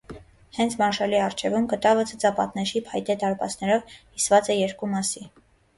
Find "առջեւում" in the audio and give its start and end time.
1.25-1.67